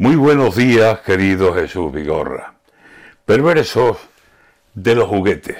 Muy 0.00 0.14
buenos 0.14 0.54
días, 0.54 1.00
querido 1.00 1.52
Jesús 1.52 1.92
Vigorra. 1.92 2.54
Perversos 3.24 3.98
de 4.72 4.94
los 4.94 5.08
juguetes. 5.08 5.58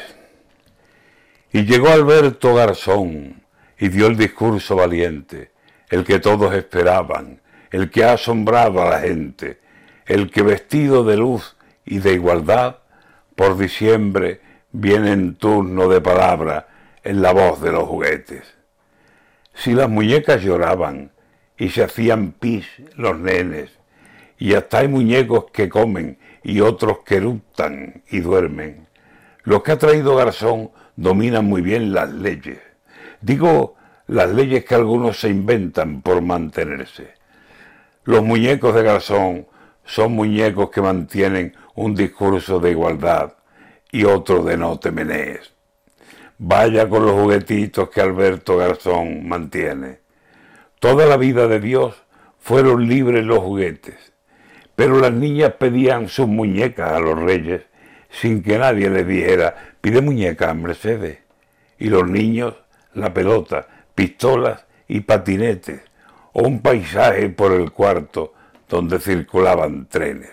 Y 1.50 1.64
llegó 1.64 1.88
Alberto 1.88 2.54
Garzón 2.54 3.42
y 3.76 3.88
dio 3.88 4.06
el 4.06 4.16
discurso 4.16 4.76
valiente, 4.76 5.50
el 5.90 6.04
que 6.04 6.20
todos 6.20 6.54
esperaban, 6.54 7.40
el 7.72 7.90
que 7.90 8.04
ha 8.04 8.12
asombrado 8.12 8.80
a 8.80 8.88
la 8.88 9.00
gente, 9.00 9.58
el 10.06 10.30
que 10.30 10.42
vestido 10.42 11.02
de 11.02 11.16
luz 11.16 11.56
y 11.84 11.98
de 11.98 12.12
igualdad, 12.12 12.76
por 13.34 13.58
diciembre 13.58 14.40
viene 14.70 15.14
en 15.14 15.34
turno 15.34 15.88
de 15.88 16.00
palabra 16.00 16.68
en 17.02 17.22
la 17.22 17.32
voz 17.32 17.60
de 17.60 17.72
los 17.72 17.88
juguetes. 17.88 18.44
Si 19.52 19.72
las 19.72 19.90
muñecas 19.90 20.44
lloraban 20.44 21.10
y 21.56 21.70
se 21.70 21.82
hacían 21.82 22.30
pis 22.30 22.68
los 22.94 23.18
nenes, 23.18 23.77
y 24.38 24.54
hasta 24.54 24.78
hay 24.78 24.88
muñecos 24.88 25.46
que 25.52 25.68
comen 25.68 26.18
y 26.42 26.60
otros 26.60 27.00
que 27.00 27.16
eructan 27.16 28.02
y 28.10 28.20
duermen. 28.20 28.86
Los 29.42 29.62
que 29.62 29.72
ha 29.72 29.78
traído 29.78 30.16
Garzón 30.16 30.70
dominan 30.96 31.44
muy 31.44 31.60
bien 31.60 31.92
las 31.92 32.10
leyes. 32.10 32.58
Digo, 33.20 33.74
las 34.06 34.30
leyes 34.30 34.64
que 34.64 34.74
algunos 34.74 35.20
se 35.20 35.28
inventan 35.28 36.02
por 36.02 36.22
mantenerse. 36.22 37.14
Los 38.04 38.22
muñecos 38.22 38.74
de 38.74 38.82
Garzón 38.82 39.46
son 39.84 40.12
muñecos 40.12 40.70
que 40.70 40.80
mantienen 40.80 41.54
un 41.74 41.94
discurso 41.94 42.60
de 42.60 42.70
igualdad 42.70 43.34
y 43.90 44.04
otro 44.04 44.44
de 44.44 44.56
no 44.56 44.78
te 44.78 44.90
menees. 44.90 45.52
Vaya 46.38 46.88
con 46.88 47.04
los 47.04 47.12
juguetitos 47.12 47.90
que 47.90 48.00
Alberto 48.00 48.56
Garzón 48.56 49.26
mantiene. 49.26 50.00
Toda 50.78 51.06
la 51.06 51.16
vida 51.16 51.48
de 51.48 51.58
Dios 51.58 51.96
fueron 52.38 52.86
libres 52.86 53.24
los 53.24 53.40
juguetes 53.40 54.12
pero 54.78 55.00
las 55.00 55.12
niñas 55.12 55.54
pedían 55.58 56.08
sus 56.08 56.28
muñecas 56.28 56.92
a 56.92 57.00
los 57.00 57.18
reyes 57.18 57.62
sin 58.10 58.44
que 58.44 58.58
nadie 58.58 58.88
les 58.88 59.04
dijera, 59.04 59.74
pide 59.80 60.00
muñeca, 60.00 60.54
Mercedes. 60.54 61.18
Y 61.80 61.88
los 61.88 62.08
niños, 62.08 62.54
la 62.94 63.12
pelota, 63.12 63.66
pistolas 63.96 64.66
y 64.86 65.00
patinetes, 65.00 65.80
o 66.32 66.42
un 66.42 66.62
paisaje 66.62 67.28
por 67.28 67.50
el 67.54 67.72
cuarto 67.72 68.34
donde 68.68 69.00
circulaban 69.00 69.88
trenes. 69.88 70.30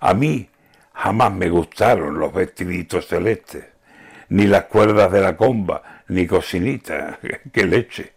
A 0.00 0.12
mí 0.12 0.50
jamás 0.92 1.32
me 1.32 1.48
gustaron 1.48 2.18
los 2.18 2.34
vestiditos 2.34 3.06
celestes, 3.06 3.64
ni 4.30 4.48
las 4.48 4.64
cuerdas 4.64 5.12
de 5.12 5.20
la 5.20 5.36
comba, 5.36 6.02
ni 6.08 6.26
cocinita, 6.26 7.20
qué 7.52 7.64
leche. 7.64 8.12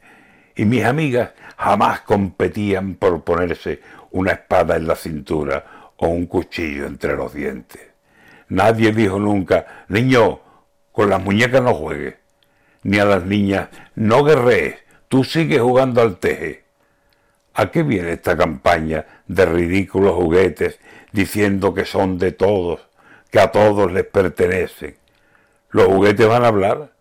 Y 0.55 0.65
mis 0.65 0.83
amigas 0.83 1.31
jamás 1.57 2.01
competían 2.01 2.95
por 2.95 3.23
ponerse 3.23 3.81
una 4.11 4.31
espada 4.31 4.75
en 4.75 4.87
la 4.87 4.95
cintura 4.95 5.91
o 5.97 6.07
un 6.07 6.25
cuchillo 6.25 6.85
entre 6.85 7.15
los 7.15 7.33
dientes. 7.33 7.81
Nadie 8.49 8.91
dijo 8.91 9.19
nunca, 9.19 9.85
niño, 9.87 10.39
con 10.91 11.09
las 11.09 11.23
muñecas 11.23 11.61
no 11.61 11.73
juegues, 11.73 12.15
ni 12.83 12.99
a 12.99 13.05
las 13.05 13.23
niñas, 13.25 13.69
no 13.95 14.23
guerrees, 14.23 14.75
tú 15.07 15.23
sigues 15.23 15.61
jugando 15.61 16.01
al 16.01 16.17
teje. 16.17 16.63
¿A 17.53 17.69
qué 17.69 17.83
viene 17.83 18.13
esta 18.13 18.35
campaña 18.35 19.05
de 19.27 19.45
ridículos 19.45 20.15
juguetes 20.15 20.79
diciendo 21.11 21.73
que 21.73 21.85
son 21.85 22.17
de 22.17 22.31
todos, 22.31 22.81
que 23.29 23.39
a 23.39 23.51
todos 23.51 23.91
les 23.91 24.05
pertenecen? 24.05 24.95
¿Los 25.69 25.87
juguetes 25.87 26.27
van 26.27 26.43
a 26.43 26.47
hablar? 26.47 26.91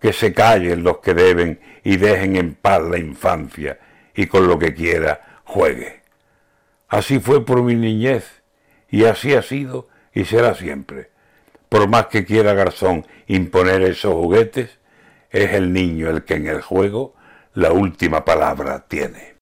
Que 0.00 0.12
se 0.12 0.32
callen 0.32 0.82
los 0.82 0.98
que 0.98 1.14
deben 1.14 1.60
y 1.84 1.96
dejen 1.96 2.36
en 2.36 2.54
paz 2.54 2.82
la 2.82 2.98
infancia 2.98 3.78
y 4.14 4.26
con 4.26 4.46
lo 4.48 4.58
que 4.58 4.74
quiera 4.74 5.40
juegue. 5.44 6.00
Así 6.88 7.20
fue 7.20 7.44
por 7.44 7.62
mi 7.62 7.74
niñez 7.74 8.42
y 8.88 9.04
así 9.04 9.34
ha 9.34 9.42
sido 9.42 9.88
y 10.12 10.24
será 10.24 10.54
siempre. 10.54 11.10
Por 11.68 11.88
más 11.88 12.06
que 12.06 12.24
quiera 12.24 12.54
Garzón 12.54 13.06
imponer 13.28 13.82
esos 13.82 14.12
juguetes, 14.14 14.78
es 15.30 15.52
el 15.52 15.72
niño 15.72 16.10
el 16.10 16.24
que 16.24 16.34
en 16.34 16.48
el 16.48 16.60
juego 16.60 17.14
la 17.54 17.72
última 17.72 18.24
palabra 18.24 18.86
tiene. 18.88 19.34